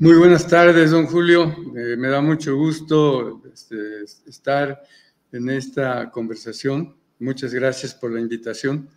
[0.00, 1.54] Muy buenas tardes, don Julio.
[1.76, 4.80] Eh, me da mucho gusto este, estar
[5.30, 6.96] en esta conversación.
[7.18, 8.88] Muchas gracias por la invitación.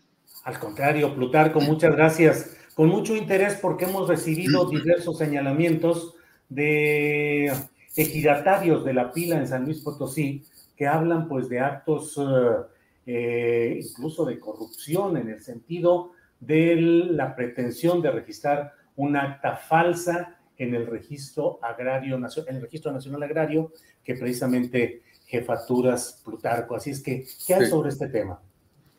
[0.45, 2.55] Al contrario, Plutarco, muchas gracias.
[2.73, 6.15] Con mucho interés porque hemos recibido diversos señalamientos
[6.47, 7.51] de
[7.97, 10.45] ejidatarios de la pila en San Luis Potosí
[10.77, 12.61] que hablan pues de actos eh,
[13.07, 20.32] eh, incluso de corrupción en el sentido de la pretensión de registrar un acta falsa
[20.57, 23.71] en el registro agrario en el registro nacional agrario
[24.03, 26.75] que precisamente jefaturas Plutarco.
[26.75, 27.71] Así es que, ¿qué hay Sí.
[27.71, 28.39] sobre este tema?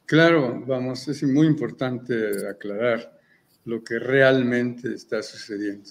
[0.07, 3.19] Claro, vamos, es muy importante aclarar
[3.65, 5.91] lo que realmente está sucediendo.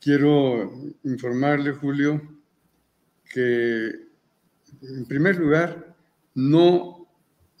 [0.00, 0.70] Quiero
[1.02, 2.20] informarle, Julio,
[3.32, 3.86] que
[4.82, 5.96] en primer lugar
[6.34, 7.08] no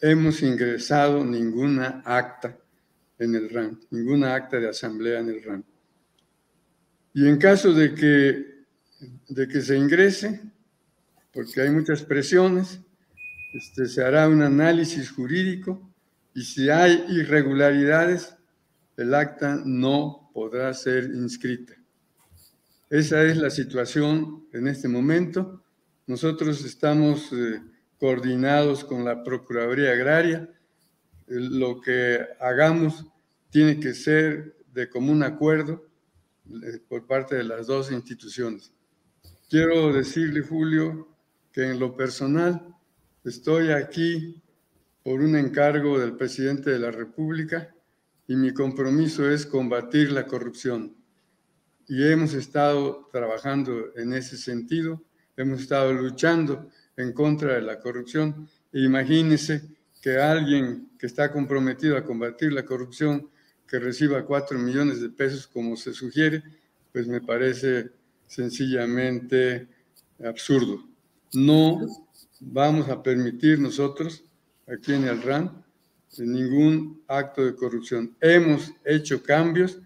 [0.00, 2.58] hemos ingresado ninguna acta
[3.18, 5.64] en el RAN, ninguna acta de asamblea en el RAN.
[7.14, 8.64] Y en caso de que,
[9.28, 10.40] de que se ingrese,
[11.32, 12.80] porque hay muchas presiones,
[13.54, 15.94] este, se hará un análisis jurídico
[16.34, 18.34] y si hay irregularidades,
[18.96, 21.74] el acta no podrá ser inscrita.
[22.90, 25.62] Esa es la situación en este momento.
[26.08, 27.62] Nosotros estamos eh,
[27.96, 30.50] coordinados con la Procuraduría Agraria.
[31.28, 33.06] Eh, Lo que hagamos
[33.50, 35.93] tiene que ser de común acuerdo
[36.88, 38.72] por parte de las dos instituciones.
[39.48, 41.08] Quiero decirle, Julio,
[41.52, 42.74] que en lo personal
[43.24, 44.42] estoy aquí
[45.02, 47.74] por un encargo del presidente de la República
[48.26, 50.96] y mi compromiso es combatir la corrupción.
[51.86, 55.02] Y hemos estado trabajando en ese sentido,
[55.36, 58.48] hemos estado luchando en contra de la corrupción.
[58.72, 58.80] E
[60.02, 63.30] que alguien que está comprometido a combatir la corrupción,
[63.66, 66.42] que reciba cuatro millones de pesos como se sugiere,
[66.92, 67.90] pues me parece
[68.26, 69.68] sencillamente
[70.24, 70.86] absurdo.
[71.32, 71.80] No
[72.40, 74.24] vamos a permitir nosotros
[74.66, 75.64] aquí en el RAN
[76.18, 78.16] ningún acto de corrupción.
[78.20, 79.78] Hemos hecho cambios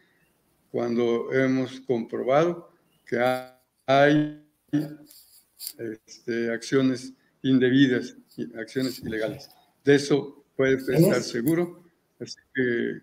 [0.71, 2.71] cuando hemos comprobado
[3.07, 3.19] que
[3.87, 4.45] hay
[5.79, 7.13] este, acciones
[7.43, 9.49] indebidas, y acciones ilegales.
[9.85, 11.88] De eso puede estar seguro.
[12.21, 13.01] Así que,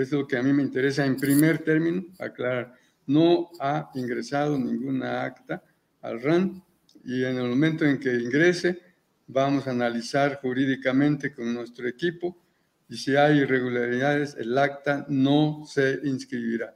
[0.00, 2.74] es lo que a mí me interesa en primer término aclarar.
[3.06, 5.62] No ha ingresado ninguna acta
[6.02, 6.62] al RAN
[7.04, 8.80] y en el momento en que ingrese
[9.26, 12.36] vamos a analizar jurídicamente con nuestro equipo
[12.88, 16.74] y si hay irregularidades el acta no se inscribirá.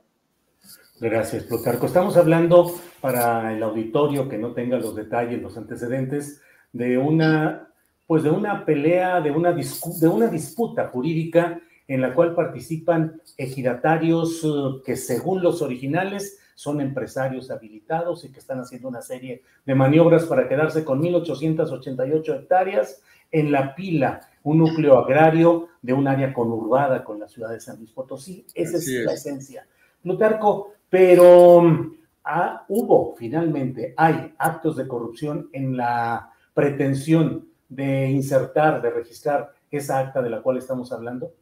[1.00, 1.86] Gracias, Plutarco.
[1.86, 7.68] Estamos hablando para el auditorio que no tenga los detalles, los antecedentes de una,
[8.06, 14.44] pues de una pelea, de una, de una disputa jurídica en la cual participan ejidatarios
[14.44, 19.74] eh, que según los originales son empresarios habilitados y que están haciendo una serie de
[19.74, 26.32] maniobras para quedarse con 1.888 hectáreas en la pila, un núcleo agrario de un área
[26.32, 28.44] conurbada con la ciudad de San Luis Potosí.
[28.54, 29.20] Esa es la es.
[29.20, 29.66] esencia.
[30.02, 38.82] Plutarco, pero mm, ah, hubo finalmente, hay actos de corrupción en la pretensión de insertar,
[38.82, 41.32] de registrar esa acta de la cual estamos hablando.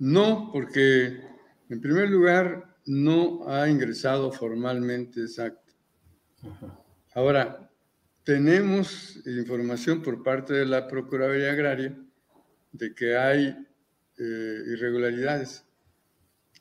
[0.00, 1.20] No, porque
[1.68, 5.72] en primer lugar no ha ingresado formalmente esa acta.
[7.14, 7.70] Ahora,
[8.24, 11.94] tenemos información por parte de la Procuraduría Agraria
[12.72, 13.54] de que hay
[14.16, 15.66] eh, irregularidades.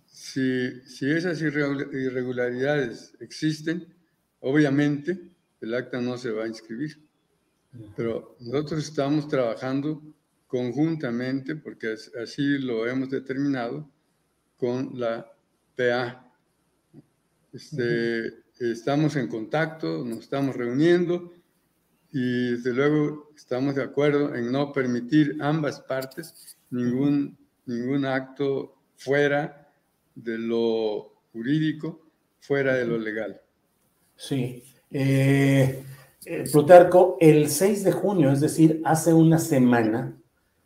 [0.06, 3.88] si, si esas irregularidades existen,
[4.42, 5.18] obviamente
[5.62, 7.02] el acta no se va a inscribir.
[7.96, 10.04] Pero nosotros estamos trabajando
[10.50, 13.88] conjuntamente, porque así lo hemos determinado,
[14.58, 15.32] con la
[15.78, 16.26] PA.
[17.54, 21.32] Este, Estamos en contacto, nos estamos reuniendo
[22.12, 29.72] y desde luego estamos de acuerdo en no permitir ambas partes ningún, ningún acto fuera
[30.14, 32.06] de lo jurídico,
[32.42, 33.40] fuera de lo legal.
[34.18, 34.62] Sí.
[34.92, 35.82] Eh,
[36.26, 40.18] eh, Plutarco, el 6 de junio, es decir, hace una semana,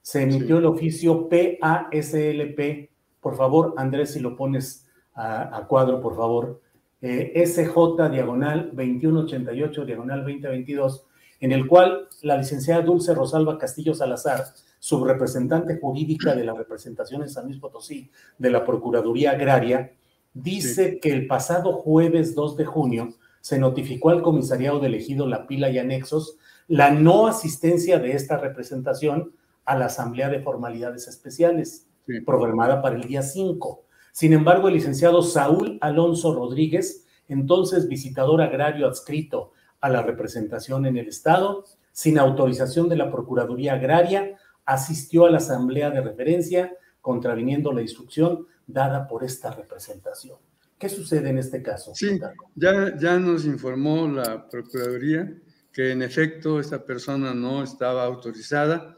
[0.03, 2.89] se emitió el oficio PASLP.
[3.21, 4.85] Por favor, Andrés, si lo pones
[5.15, 6.61] a, cuadro, por favor.
[7.01, 11.05] Eh, SJ diagonal 2188 diagonal 2022,
[11.39, 14.43] en el cual la licenciada Dulce Rosalba Castillo Salazar,
[14.77, 19.93] subrepresentante jurídica de la representación en San Luis Potosí de la Procuraduría Agraria,
[20.33, 25.47] dice que el pasado jueves 2 de junio se notificó al comisariado de elegido La
[25.47, 29.33] Pila y Anexos la no asistencia de esta representación
[29.65, 31.87] a la Asamblea de Formalidades Especiales,
[32.25, 33.85] programada para el día 5.
[34.11, 39.51] Sin embargo, el licenciado Saúl Alonso Rodríguez, entonces visitador agrario adscrito
[39.81, 45.37] a la representación en el Estado, sin autorización de la Procuraduría Agraria, asistió a la
[45.37, 50.37] Asamblea de Referencia, contraviniendo la instrucción dada por esta representación.
[50.77, 51.93] ¿Qué sucede en este caso?
[51.95, 52.19] Sí,
[52.55, 55.33] ya, ya nos informó la Procuraduría
[55.71, 58.97] que en efecto esta persona no estaba autorizada.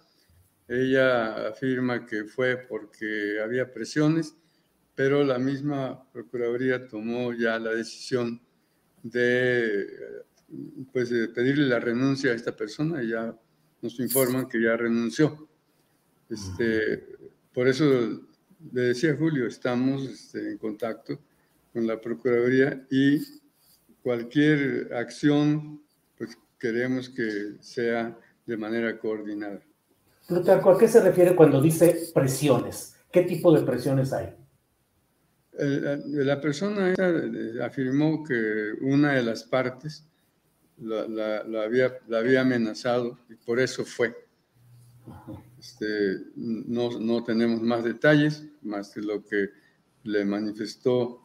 [0.67, 4.35] Ella afirma que fue porque había presiones,
[4.95, 8.41] pero la misma Procuraduría tomó ya la decisión
[9.03, 9.87] de,
[10.91, 13.37] pues, de pedirle la renuncia a esta persona y ya
[13.81, 15.47] nos informan que ya renunció.
[16.29, 17.05] Este,
[17.53, 17.85] por eso
[18.71, 21.19] le decía Julio, estamos este, en contacto
[21.71, 23.21] con la Procuraduría y
[24.01, 25.83] cualquier acción,
[26.17, 29.61] pues queremos que sea de manera coordinada.
[30.27, 32.95] Plutarco, ¿a qué se refiere cuando dice presiones?
[33.11, 34.35] ¿Qué tipo de presiones hay?
[35.57, 36.93] La persona
[37.63, 40.05] afirmó que una de las partes
[40.77, 44.13] la, había, la había amenazado y por eso fue.
[45.59, 49.49] Este, no, no, tenemos más detalles, más que lo que
[50.03, 51.21] le manifestó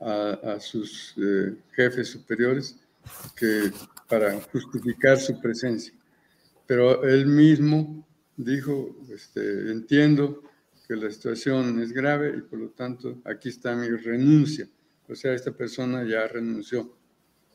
[0.00, 2.78] a, sus eh, jefes superiores
[3.36, 3.70] que
[4.08, 5.92] para justificar su presencia.
[6.66, 8.06] Pero él mismo
[8.44, 10.42] dijo, este, entiendo
[10.86, 14.66] que la situación es grave y por lo tanto aquí está mi renuncia.
[15.08, 16.92] O sea, esta persona ya renunció.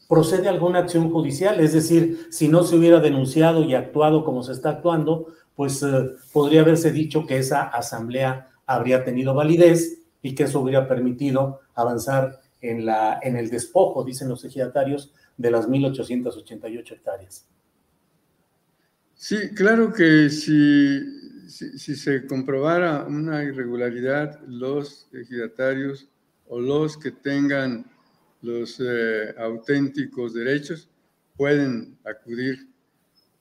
[0.07, 1.59] ¿Procede alguna acción judicial?
[1.59, 6.11] Es decir, si no se hubiera denunciado y actuado como se está actuando, pues eh,
[6.31, 12.39] podría haberse dicho que esa asamblea habría tenido validez y que eso hubiera permitido avanzar
[12.61, 17.47] en, la, en el despojo, dicen los ejidatarios, de las 1.888 hectáreas.
[19.15, 26.09] Sí, claro que si, si, se comprobara una irregularidad, los ejidatarios
[26.47, 27.89] o los que tengan
[28.41, 30.89] los eh, auténticos derechos
[31.37, 32.67] pueden acudir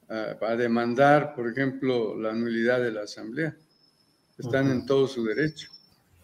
[0.09, 3.57] a, a, demandar, por ejemplo, la nulidad de la asamblea.
[4.39, 5.71] Están en todo su derecho.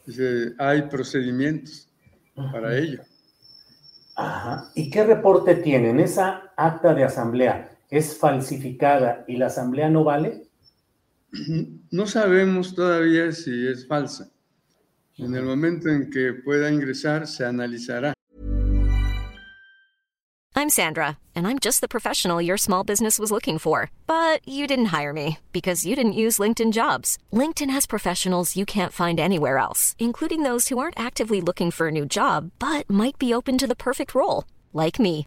[0.06, 1.88] Dice, hay procedimientos
[2.34, 3.02] para ello.
[4.16, 4.70] Ajá.
[4.74, 6.00] ¿Y qué reporte tienen?
[6.00, 10.42] ¿Esa acta de asamblea es falsificada y la asamblea no vale?
[11.90, 14.30] No sabemos todavía si es falsa.
[15.16, 18.14] En el momento en que pueda ingresar, se analizará.
[20.56, 23.90] I'm Sandra, and I'm just the professional your small business was looking for.
[24.06, 27.16] But you didn't hire me because you didn't use LinkedIn jobs.
[27.32, 31.88] LinkedIn has professionals you can't find anywhere else, including those who aren't actively looking for
[31.88, 35.26] a new job, but might be open to the perfect role, like me.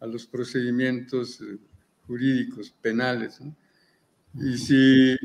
[0.00, 1.58] a los procedimientos eh,
[2.06, 3.40] jurídicos, penales.
[4.34, 5.16] Y, si,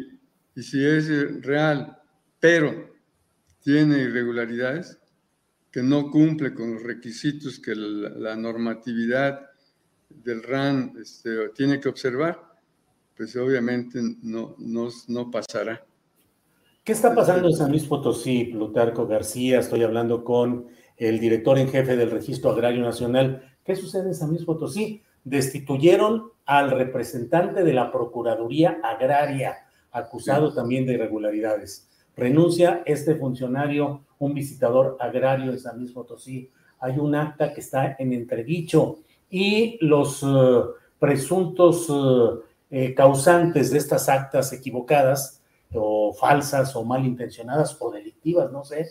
[0.56, 1.08] y si es
[1.42, 1.98] real,
[2.40, 2.94] pero
[3.62, 5.00] tiene irregularidades,
[5.72, 9.42] que no cumple con los requisitos que la, normatividad
[10.08, 12.40] del RAN este, tiene que observar,
[13.18, 15.84] pues obviamente no, no, no pasará.
[16.84, 19.60] ¿Qué está pasando en San Luis Potosí, Plutarco García?
[19.60, 23.53] Estoy hablando con el director en jefe del Registro Agrario Nacional.
[23.64, 25.02] ¿Qué sucede en San Luis Potosí?
[25.24, 29.60] Destituyeron al representante de la Procuraduría Agraria,
[29.92, 31.88] acusado también de irregularidades.
[32.16, 36.50] Renuncia este funcionario, un visitador agrario de San Luis Potosí.
[36.80, 40.62] Hay un acta que está en entredicho y los eh,
[41.00, 42.40] presuntos eh,
[42.70, 45.42] eh, causantes de estas actas equivocadas
[45.74, 48.90] o falsas o malintencionadas o delictivas, no sé,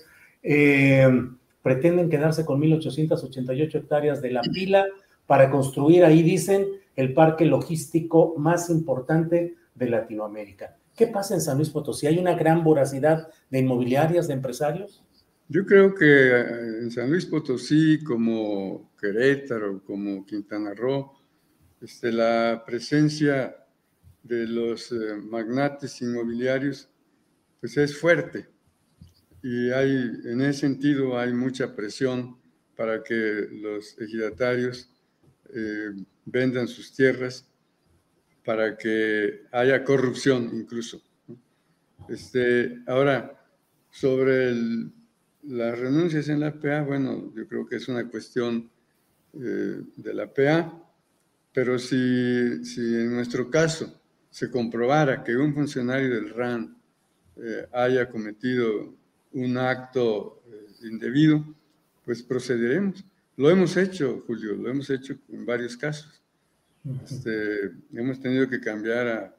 [1.62, 4.86] pretenden quedarse con 1.888 hectáreas de la pila
[5.26, 6.66] para construir ahí, dicen,
[6.96, 10.76] el parque logístico más importante de Latinoamérica.
[10.96, 12.06] ¿Qué pasa en San Luis Potosí?
[12.06, 15.02] ¿Hay una gran voracidad de inmobiliarias, de empresarios?
[15.48, 21.12] Yo creo que eh, en San Luis Potosí, como Querétaro, como Quintana Roo,
[21.80, 23.56] este, la presencia
[24.22, 26.88] de los eh, magnates inmobiliarios
[27.60, 28.51] pues es fuerte
[29.42, 32.36] y hay, en ese sentido hay mucha presión
[32.76, 34.88] para que los ejidatarios
[35.54, 35.90] eh,
[36.24, 37.48] vendan sus tierras
[38.44, 41.02] para que haya corrupción incluso.
[42.08, 43.38] Este, ahora,
[43.90, 44.54] sobre
[45.42, 48.70] las renuncias en la PA, bueno, yo creo que es una cuestión
[49.34, 50.78] eh, de la PA,
[51.52, 56.76] pero si, si, en nuestro caso se comprobara que un funcionario del RAN
[57.36, 58.94] eh, haya cometido
[59.34, 61.44] un acto eh, indebido,
[62.04, 63.04] pues procederemos.
[63.36, 66.20] Lo hemos hecho, Julio, lo hemos hecho en varios casos.
[67.04, 69.34] Este, hemos tenido que cambiar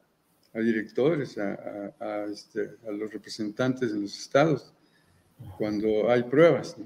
[0.52, 4.72] a, directores, a, este, a, los representantes de los estados,
[5.58, 6.76] cuando hay pruebas.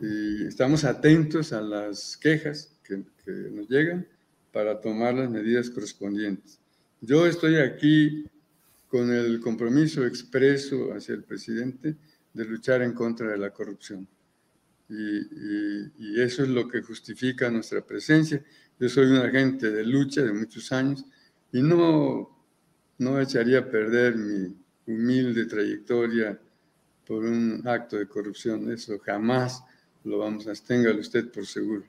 [0.00, 4.06] Y estamos atentos a las quejas que, que nos llegan
[4.52, 6.58] para tomar las medidas correspondientes.
[7.00, 8.24] Yo estoy aquí
[8.88, 11.94] con el compromiso expreso hacia el presidente
[12.36, 14.06] de luchar en contra de la corrupción.
[14.88, 18.42] Y, eso es lo que justifica nuestra presencia.
[18.78, 21.04] Yo soy un agente de lucha de muchos años
[21.52, 22.30] y no,
[22.98, 24.54] no echaría a perder mi
[24.86, 26.38] humilde trayectoria
[27.06, 28.70] por un acto de corrupción.
[28.70, 29.62] Eso jamás
[30.04, 31.84] lo vamos a téngalo usted por seguro.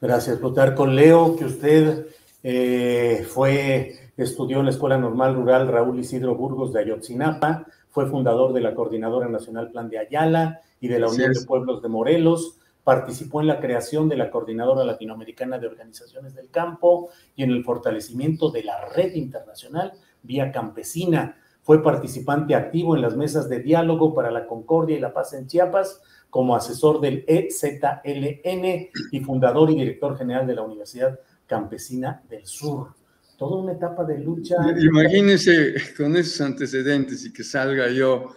[0.00, 0.86] Gracias, Plutarco.
[0.86, 2.06] Leo que usted
[2.42, 8.52] eh, fue, estudió en la Escuela Normal Rural Raúl Isidro Burgos de Ayotzinapa, fue fundador
[8.52, 12.58] de la Coordinadora Nacional Plan de Ayala y de la Unión de Pueblos de Morelos,
[12.84, 17.64] participó en la creación de la Coordinadora Latinoamericana de Organizaciones del Campo y en el
[17.64, 21.38] fortalecimiento de la red internacional vía campesina.
[21.62, 25.46] Fue participante activo en las mesas de diálogo para la concordia y la paz en
[25.46, 32.44] Chiapas como asesor del EZLN y fundador y director general de la Universidad Campesina del
[32.44, 32.88] Sur
[33.36, 34.56] toda una etapa de lucha.
[34.78, 38.32] Imagínese con esos antecedentes y que salga yo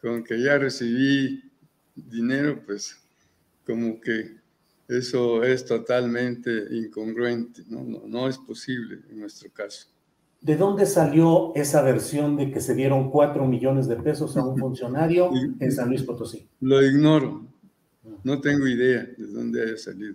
[0.00, 1.42] con que ya recibí
[1.94, 2.96] dinero, pues
[3.64, 4.36] como que
[4.88, 7.82] eso es totalmente incongruente, ¿no?
[7.82, 9.88] No, es posible en nuestro caso.
[10.40, 14.56] ¿De dónde salió esa versión de que se dieron cuatro millones de pesos a un
[14.60, 16.46] funcionario en San Luis Potosí?
[16.60, 17.44] Lo ignoro.
[18.22, 20.14] No tengo idea de dónde haya salido.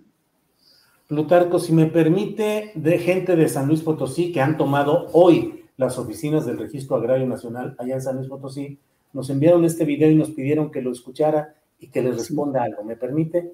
[1.12, 5.98] Plutarco, si me permite, de gente de San Luis Potosí que han tomado hoy las
[5.98, 8.78] oficinas del Registro Agrario Nacional allá en San Luis Potosí,
[9.12, 12.82] nos enviaron este video y nos pidieron que lo escuchara y que les responda algo.
[12.82, 13.52] ¿Me permite?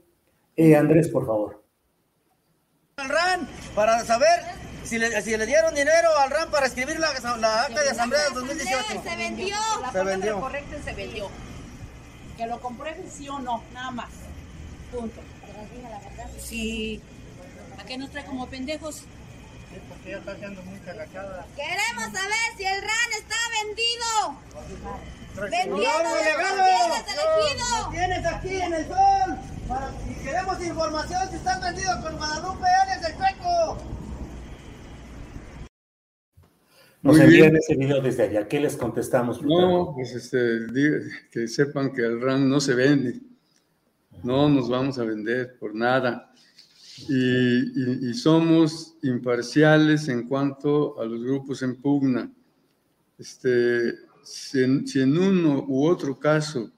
[0.55, 1.61] Eh, Andrés, por favor.
[2.99, 4.39] Al RAN para saber
[4.85, 8.35] si le, si le dieron dinero al RAN para escribir la, acta de asamblea del
[8.35, 9.03] 2018.
[9.03, 9.57] Se vendió.
[9.83, 10.41] La se vendió.
[10.41, 11.27] correcto se vendió.
[12.37, 14.11] Que lo comprueben sí o no, nada más.
[14.93, 15.21] Punto.
[16.39, 17.03] Sí.
[17.79, 18.97] ¿A qué nos trae como pendejos?
[18.97, 21.47] Sí, porque ya está haciendo muy cargada.
[21.55, 24.09] Queremos saber si el RAN está vendido.
[25.49, 25.91] ¡Vendido!
[26.25, 27.85] ¡Delegado!
[27.85, 29.39] ¡Lo tienes aquí en el sol!
[29.69, 33.79] Para, y queremos información si están vendidos con Guadalupe Arias del Peco.
[37.03, 38.49] Nos envían ese video desde allá.
[38.49, 39.41] ¿Qué les contestamos?
[39.43, 40.67] No, pues este,
[41.31, 43.21] que sepan que el RAN no se vende.
[44.25, 46.33] No nos vamos a vender por nada
[47.09, 52.33] y, somos imparciales en cuanto a los grupos en pugna.
[53.19, 56.71] Este, si, en, uno u otro caso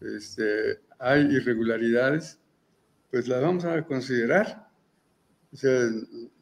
[0.00, 2.38] este, hay irregularidades,
[3.10, 4.68] pues las vamos a considerar.
[5.52, 5.90] O sea,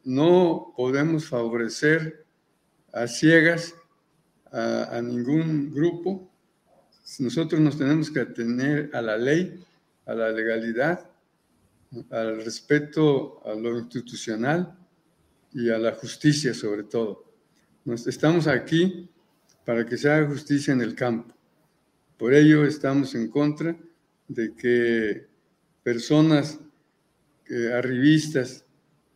[0.03, 2.25] no podemos favorecer
[2.93, 3.75] a ciegas
[4.51, 6.29] a, a ningún grupo.
[7.19, 9.63] Nosotros nos tenemos que atener a la ley,
[10.05, 11.10] a la legalidad,
[12.09, 14.77] al respeto a lo institucional
[15.53, 17.25] y a la justicia sobre todo.
[17.85, 19.09] Nos, estamos aquí
[19.65, 21.35] para que se haga justicia en el campo.
[22.17, 23.77] Por ello estamos en contra
[24.27, 25.27] de que
[25.83, 26.59] personas
[27.75, 28.65] arribistas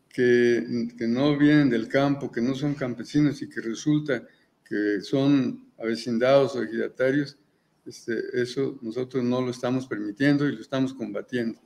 [0.09, 4.23] que, que, no vienen del campo, que no son campesinos y que resulta
[4.63, 7.37] que son avecindados o ejidatarios,
[7.85, 11.59] este, eso nosotros no lo estamos permitiendo y lo estamos combatiendo.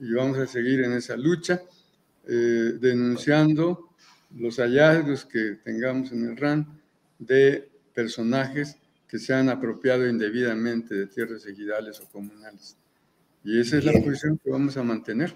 [0.00, 1.62] Y vamos a seguir en esa lucha,
[2.26, 3.90] eh, denunciando
[4.36, 6.80] los hallazgos que tengamos en el RAN
[7.18, 8.76] de personajes
[9.08, 12.76] que se han apropiado indebidamente de tierras ejidales o comunales.
[13.42, 15.34] Y esa es la posición que vamos a mantener.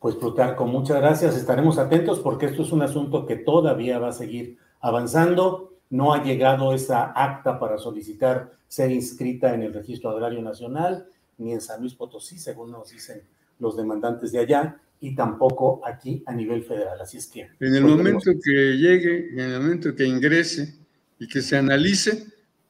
[0.00, 1.36] Pues Plutarco, muchas gracias.
[1.36, 5.74] Estaremos atentos porque esto es un asunto que todavía va a seguir avanzando.
[5.90, 11.06] No ha llegado esa acta para solicitar ser inscrita en el Registro Agrario Nacional,
[11.38, 13.22] ni en San Luis Potosí, según nos dicen
[13.58, 17.00] los demandantes de allá, y tampoco aquí a nivel federal.
[17.00, 17.48] Así es que...
[17.58, 20.74] En el momento que llegue, en el momento que ingrese
[21.18, 22.26] y que se analice,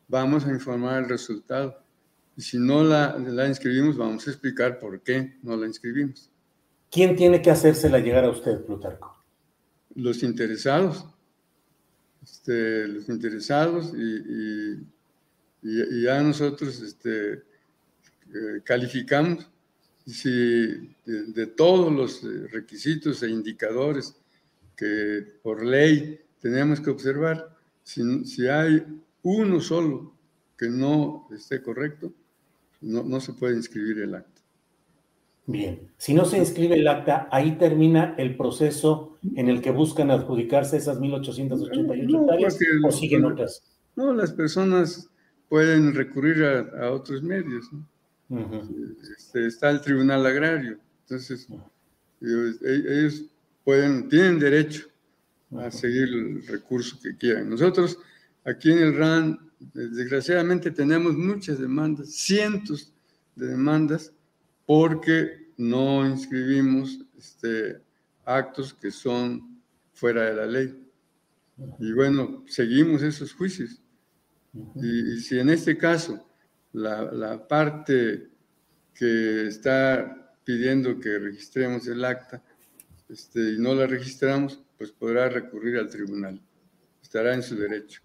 [0.09, 1.79] vamos a informar el resultado.
[2.37, 6.31] Y si no la, la inscribimos, vamos a explicar por qué no la inscribimos.
[6.91, 9.23] ¿Quién tiene que hacérsela llegar a usted, Plutarco?
[9.95, 11.07] Los interesados.
[12.23, 14.87] Este, los interesados y,
[15.63, 17.43] y, ya nosotros este,
[18.33, 19.49] eh, calificamos
[20.07, 24.17] si de, todos los requisitos e indicadores
[24.77, 28.85] que por ley tenemos que observar, si, si hay
[29.23, 30.17] uno solo
[30.59, 32.13] que no esté correcto,
[32.81, 34.43] no, no se puede inscribir el acta.
[35.47, 40.11] Bien, si no se inscribe el acta, ahí termina el proceso en el que buscan
[40.11, 43.63] adjudicarse esas 1.888 no, hectáreas o siguen otras.
[43.97, 45.11] No, las personas
[45.49, 47.69] pueden recurrir a, otros medios.
[49.17, 51.47] Este, está el Tribunal Agrario, entonces
[52.21, 53.25] ellos, ellos,
[53.65, 54.89] pueden, tienen derecho
[55.57, 57.51] a seguir el recurso que quieran.
[57.51, 57.99] Nosotros
[58.45, 59.39] aquí en el RAN,
[59.73, 62.93] desgraciadamente tenemos muchas demandas, cientos
[63.37, 64.13] de demandas
[64.67, 67.81] porque no inscribimos este,
[68.25, 69.61] actos que son
[69.93, 70.79] fuera de la ley.
[71.79, 73.81] Y bueno, seguimos esos juicios.
[74.77, 76.27] Y, si en este caso
[76.73, 78.29] la, parte
[78.95, 82.43] que está pidiendo que registremos el acta
[83.09, 86.41] este, y no la registramos, pues podrá recurrir al tribunal.
[87.03, 88.01] Estará en su derecho.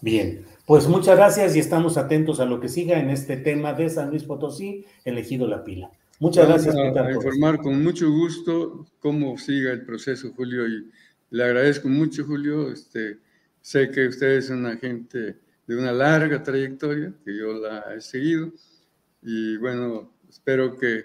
[0.00, 3.88] Bien, pues muchas gracias y estamos atentos a lo que siga en este tema de
[3.88, 5.90] San Luis Potosí, elegido la pila.
[6.18, 6.74] Muchas gracias.
[6.74, 10.90] por a informar con mucho gusto cómo siga el proceso, Julio, y
[11.30, 12.70] le agradezco mucho, Julio.
[12.70, 13.18] Este,
[13.60, 18.52] sé que usted es una gente de una larga trayectoria, que yo la he seguido,
[19.22, 21.04] y bueno, espero que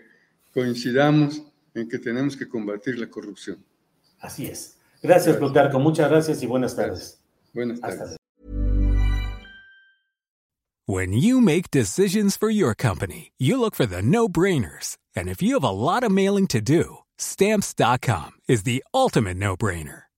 [0.54, 1.42] coincidamos
[1.74, 3.64] en que tenemos que combatir la corrupción.
[4.20, 4.78] Así es.
[5.02, 5.80] Gracias, Plutarco.
[5.80, 7.20] Muchas gracias y buenas tardes.
[7.54, 8.18] Buenas tardes.
[10.88, 14.98] When you make decisions for your company, you look for the no-brainers.
[15.16, 20.04] And if you have a lot of mailing to do, stamps.com is the ultimate no-brainer.